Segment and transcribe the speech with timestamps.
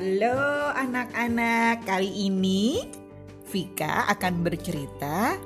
[0.00, 2.88] Halo anak-anak, kali ini
[3.52, 5.36] Vika akan bercerita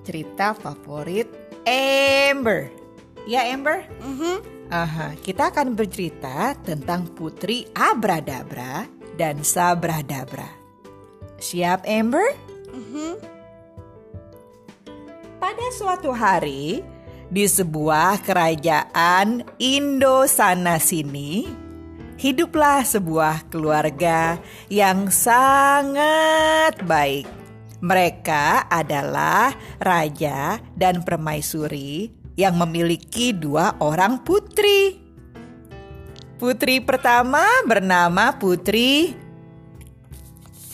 [0.00, 1.28] cerita favorit
[1.68, 2.72] Amber.
[3.28, 3.84] Ya Amber?
[4.00, 4.40] Mhm.
[4.72, 8.88] Aha, kita akan bercerita tentang Putri Abradabra
[9.20, 10.48] dan Sabradabra.
[11.36, 12.24] Siap Amber?
[12.72, 13.20] Mhm.
[15.36, 16.80] Pada suatu hari,
[17.28, 21.63] di sebuah kerajaan Indo sana sini,
[22.18, 24.38] hiduplah sebuah keluarga
[24.70, 27.26] yang sangat baik.
[27.84, 34.96] Mereka adalah raja dan permaisuri yang memiliki dua orang putri.
[36.40, 39.14] Putri pertama bernama Putri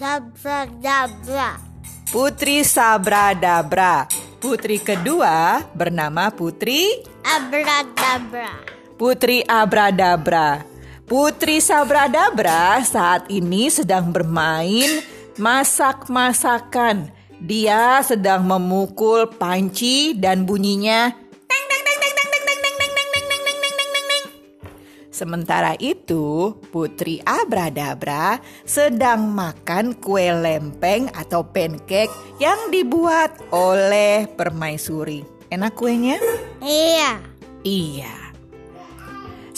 [0.01, 1.61] Sabradabra.
[2.09, 4.09] Putri Sabradabra.
[4.41, 8.65] Putri kedua bernama Putri Abradabra.
[8.97, 10.65] Putri Abradabra.
[11.11, 15.03] Putri Sabradabra saat ini sedang bermain
[15.43, 17.11] masak-masakan.
[17.43, 21.11] Dia sedang memukul panci dan bunyinya
[25.11, 35.27] Sementara itu, Putri Abradabra sedang makan kue lempeng atau pancake yang dibuat oleh permaisuri.
[35.51, 36.17] Enak kuenya?
[36.63, 37.21] Iya.
[37.67, 38.20] Iya.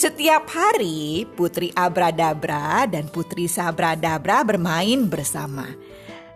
[0.03, 5.63] Setiap hari Putri Abradabra dan Putri Sabradabra bermain bersama.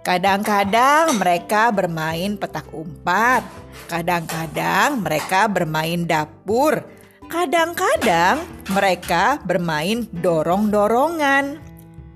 [0.07, 3.43] Kadang-kadang mereka bermain petak umpat,
[3.91, 6.79] kadang-kadang mereka bermain dapur,
[7.27, 8.39] kadang-kadang
[8.71, 11.59] mereka bermain dorong-dorongan.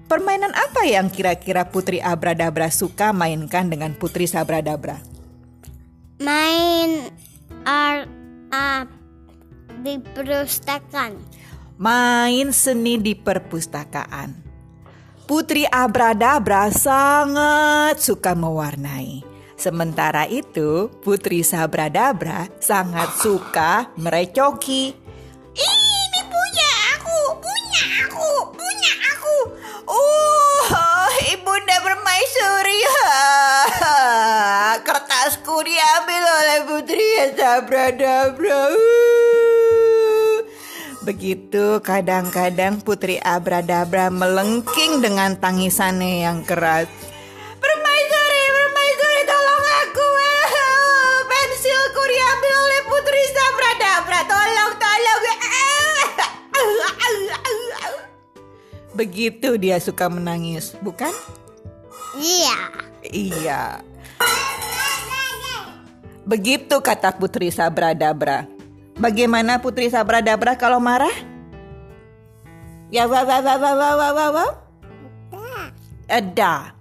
[0.08, 5.04] Permainan apa yang kira-kira Putri Abradabra suka mainkan dengan Putri Sabradabra?
[6.16, 7.12] Main
[7.68, 8.08] ar
[8.56, 9.01] a
[9.82, 11.18] di perpustakaan.
[11.82, 14.38] main seni di perpustakaan.
[15.26, 19.26] Putri Abradabra sangat suka mewarnai.
[19.58, 24.94] Sementara itu, Putri Sabradabra sangat suka merecoki.
[25.54, 29.38] Ini punya aku, punya aku, punya aku.
[29.86, 32.82] Oh, ibunda permaisuri.
[34.90, 37.08] Kertasku diambil oleh Putri
[37.38, 38.66] Sabradabra.
[41.02, 46.86] Begitu kadang-kadang Putri Abradabra melengking dengan tangisannya yang keras.
[47.58, 50.10] Permaisuri, permaisuri tolong aku.
[51.26, 54.20] Pensilku diambil oleh Putri Sabradabra.
[54.30, 55.12] Tolong, tolong.
[58.94, 61.10] Begitu dia suka menangis, bukan?
[62.22, 62.60] Iya.
[63.10, 63.62] Iya.
[66.30, 68.61] Begitu kata Putri Sabradabra.
[69.00, 71.14] Bagaimana Putri Sabradabra kalau marah?
[72.92, 74.30] Ya wow wow wow wow wow wow.
[74.32, 74.52] wow.
[76.12, 76.76] Ada.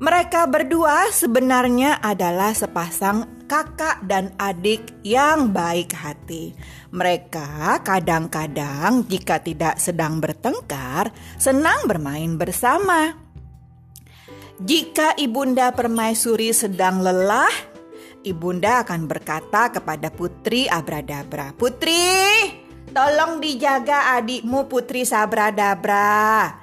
[0.00, 6.56] Mereka berdua sebenarnya adalah sepasang kakak dan adik yang baik hati.
[6.88, 13.12] Mereka kadang-kadang jika tidak sedang bertengkar, senang bermain bersama.
[14.56, 17.52] Jika ibunda permaisuri sedang lelah,
[18.24, 22.18] ibunda akan berkata kepada putri Abradabra, "Putri,
[22.92, 26.58] tolong dijaga adikmu Putri Sabradabra.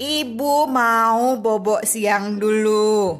[0.00, 3.18] Ibu mau bobok siang dulu."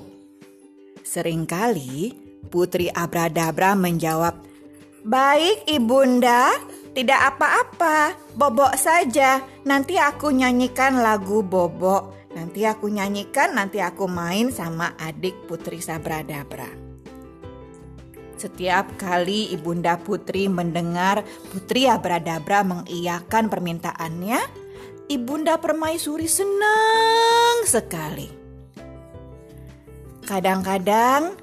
[1.04, 2.14] Seringkali
[2.48, 4.34] Putri Abradabra menjawab,
[5.04, 6.54] "Baik, ibunda,
[6.96, 8.16] tidak apa-apa.
[8.34, 9.44] Bobok saja.
[9.68, 12.30] Nanti aku nyanyikan lagu bobok.
[12.30, 16.79] Nanti aku nyanyikan, nanti aku main sama adik Putri Sabradabra."
[18.40, 21.20] Setiap kali Ibunda Putri mendengar
[21.52, 24.40] Putri Abradabra mengiyakan permintaannya,
[25.12, 28.32] Ibunda Permaisuri senang sekali.
[30.24, 31.36] Kadang-kadang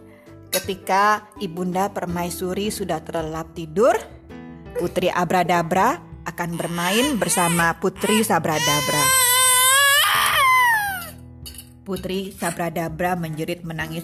[0.49, 3.93] ketika Ibunda Permaisuri sudah terlelap tidur,
[4.81, 9.05] Putri Abradabra akan bermain bersama Putri Sabradabra.
[11.85, 14.01] Putri Sabradabra menjerit menangis.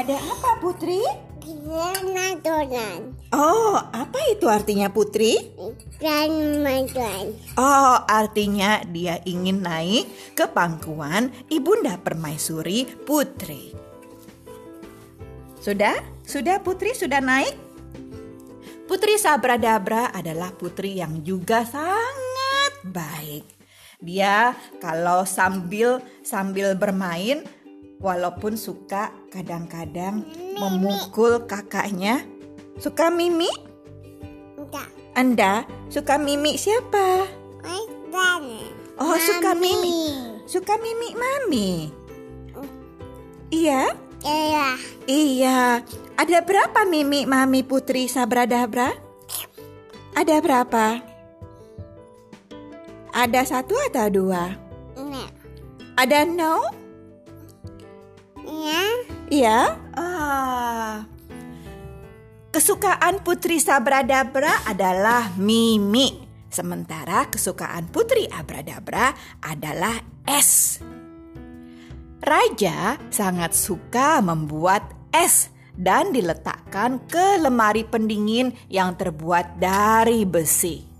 [0.00, 1.04] Ada apa Putri?
[1.44, 2.40] Donat.
[3.36, 5.36] Oh, apa itu artinya Putri?
[6.00, 7.36] Dan makan.
[7.60, 13.76] Oh, artinya dia ingin naik ke pangkuan Ibunda Permaisuri Putri.
[15.60, 16.00] Sudah?
[16.24, 17.52] Sudah Putri sudah naik?
[18.88, 23.44] Putri Sabradabra adalah putri yang juga sangat baik.
[24.00, 27.44] Dia kalau sambil sambil bermain
[28.00, 30.24] walaupun suka kadang-kadang
[30.56, 32.24] memukul kakaknya.
[32.80, 33.48] Suka Mimi?
[34.56, 34.88] Enggak.
[35.12, 37.28] Anda suka Mimi siapa?
[39.00, 39.72] Oh, suka Mami.
[39.80, 39.98] Mimi.
[40.44, 41.88] Suka Mimi Mami.
[43.48, 43.96] Iya?
[44.20, 44.66] Iya.
[45.08, 45.60] Iya.
[46.20, 48.92] Ada berapa Mimi Mami Putri Sabradabra?
[50.12, 51.00] Ada berapa?
[53.16, 54.52] Ada satu atau dua?
[55.96, 56.79] Ada no?
[58.46, 58.84] Iya.
[59.30, 59.58] Iya.
[59.96, 61.04] Ah.
[62.50, 66.26] Kesukaan Putri Sabradabra adalah Mimi.
[66.50, 70.82] Sementara kesukaan Putri Abradabra adalah es.
[72.20, 74.82] Raja sangat suka membuat
[75.14, 80.90] es dan diletakkan ke lemari pendingin yang terbuat dari besi.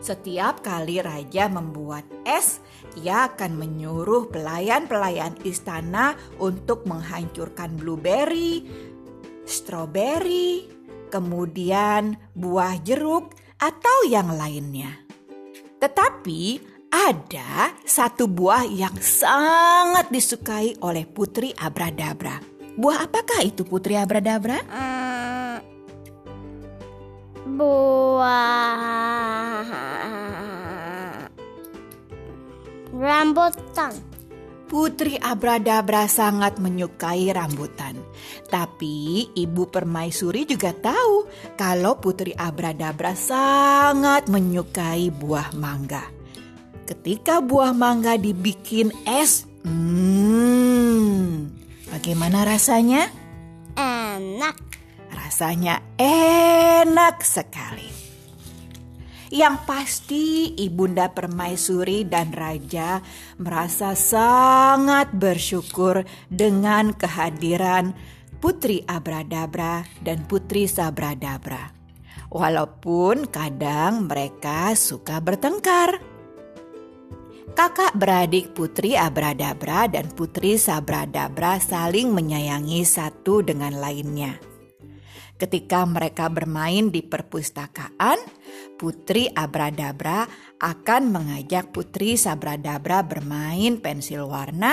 [0.00, 2.64] Setiap kali raja membuat es,
[2.98, 8.66] ia akan menyuruh pelayan-pelayan istana untuk menghancurkan blueberry,
[9.46, 10.66] stroberi,
[11.10, 15.04] kemudian buah jeruk, atau yang lainnya.
[15.78, 22.42] Tetapi ada satu buah yang sangat disukai oleh Putri Abradabra.
[22.74, 24.58] Buah apakah itu Putri Abradabra?
[24.58, 25.56] Eh,
[27.46, 29.29] buah
[32.94, 34.10] rambutan.
[34.70, 37.98] Putri Abradabra sangat menyukai rambutan.
[38.46, 41.26] Tapi Ibu Permaisuri juga tahu
[41.58, 46.06] kalau Putri Abradabra sangat menyukai buah mangga.
[46.86, 51.50] Ketika buah mangga dibikin es, hmm,
[51.90, 53.10] bagaimana rasanya?
[53.74, 54.54] Enak.
[55.10, 57.99] Rasanya enak sekali.
[59.30, 60.26] Yang pasti
[60.58, 62.98] Ibunda Permaisuri dan Raja
[63.38, 67.94] merasa sangat bersyukur dengan kehadiran
[68.42, 71.70] Putri Abradabra dan Putri Sabradabra.
[72.26, 76.02] Walaupun kadang mereka suka bertengkar.
[77.54, 84.42] Kakak beradik Putri Abradabra dan Putri Sabradabra saling menyayangi satu dengan lainnya.
[85.38, 88.18] Ketika mereka bermain di perpustakaan,
[88.80, 90.24] Putri Abradabra
[90.56, 94.72] akan mengajak Putri Sabradabra bermain pensil warna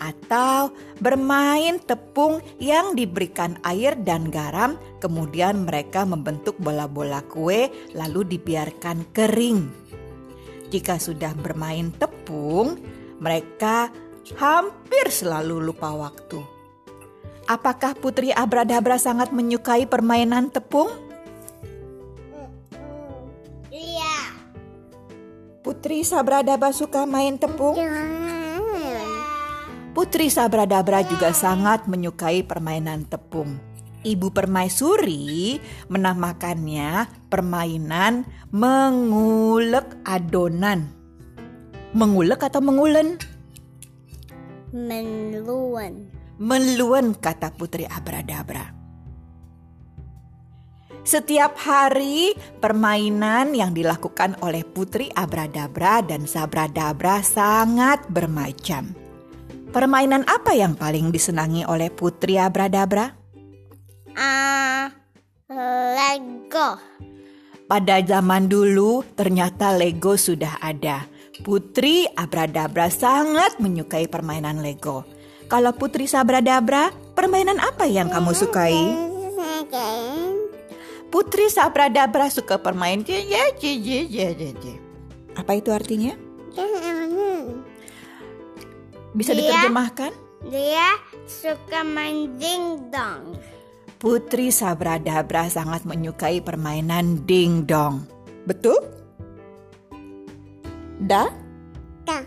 [0.00, 9.12] atau bermain tepung yang diberikan air dan garam, kemudian mereka membentuk bola-bola kue lalu dibiarkan
[9.12, 9.68] kering.
[10.72, 12.80] Jika sudah bermain tepung,
[13.20, 13.92] mereka
[14.40, 16.40] hampir selalu lupa waktu.
[17.44, 20.88] Apakah Putri Abradabra sangat menyukai permainan tepung?
[25.84, 27.76] Putri Sabradabra suka main tepung?
[29.92, 33.60] Putri Sabradabra juga sangat menyukai permainan tepung.
[34.00, 35.60] Ibu Permaisuri
[35.92, 40.88] menamakannya permainan mengulek adonan.
[41.92, 43.20] Mengulek atau mengulen?
[44.72, 46.08] Meluan.
[46.40, 48.83] Meluen kata Putri Abradabra.
[51.04, 52.32] Setiap hari
[52.64, 58.96] permainan yang dilakukan oleh Putri Abradabra dan Sabradabra sangat bermacam.
[59.68, 63.12] Permainan apa yang paling disenangi oleh Putri Abradabra?
[64.16, 64.88] Ah,
[65.52, 66.80] Lego.
[67.68, 71.04] Pada zaman dulu ternyata Lego sudah ada.
[71.44, 75.04] Putri Abradabra sangat menyukai permainan Lego.
[75.52, 79.12] Kalau Putri Sabradabra, permainan apa yang kamu sukai?
[81.14, 84.74] Putri Sabradabra suka permain je je je je je je je.
[85.38, 86.18] Apa itu artinya?
[89.14, 90.10] Bisa Dia- diterjemahkan?
[90.50, 90.98] Dia
[91.30, 93.38] suka main dingdong.
[94.02, 98.10] Putri Sabradabra sangat menyukai permainan dingdong.
[98.42, 98.82] Betul?
[100.98, 101.30] Da?
[102.02, 102.26] Dah.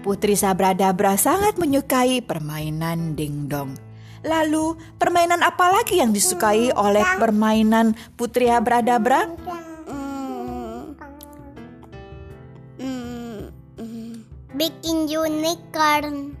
[0.00, 3.85] Putri Sabradabra sangat menyukai permainan dingdong.
[4.26, 9.30] Lalu, permainan apa lagi yang disukai oleh permainan Putri Abradabra?
[14.56, 16.34] Bikin unicorn.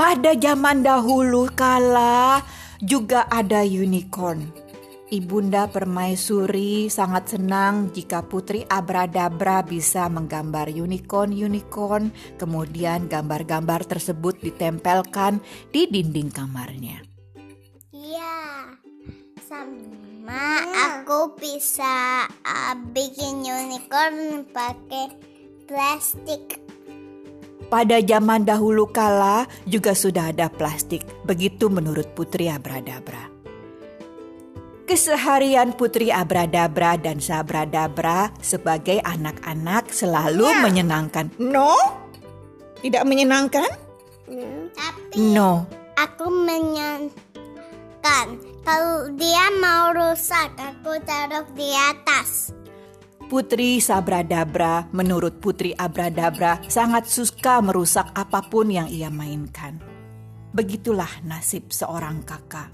[0.00, 2.40] Pada zaman dahulu kala
[2.80, 4.64] juga ada unicorn.
[5.06, 15.38] Ibunda Permaisuri sangat senang jika Putri Abradabra bisa menggambar unicorn-unicorn, kemudian gambar-gambar tersebut ditempelkan
[15.70, 17.05] di dinding kamarnya.
[18.06, 18.38] Iya.
[19.42, 20.62] Sama
[20.94, 25.10] aku bisa ah, bikin unicorn pakai
[25.66, 26.62] plastik.
[27.66, 33.26] Pada zaman dahulu kala juga sudah ada plastik, begitu menurut Putri Abradabra.
[34.86, 40.62] Keseharian Putri Abradabra dan Sabradabra sebagai anak-anak selalu Ya.
[40.62, 41.26] menyenangkan.
[41.42, 41.74] No?
[42.86, 43.66] Tidak menyenangkan?
[44.78, 45.66] Tapi No.
[45.98, 47.25] aku menyenangkan.
[48.66, 52.54] Kalau dia mau rusak, aku taruh di atas.
[53.26, 59.82] Putri Sabradabra menurut Putri Abradabra sangat suka merusak apa pun yang ia mainkan.
[60.54, 62.70] Begitulah nasib seorang kakak.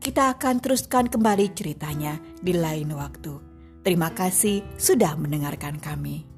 [0.00, 3.36] Kita akan teruskan kembali ceritanya di lain waktu.
[3.84, 6.31] Terima kasih sudah mendengarkan kami.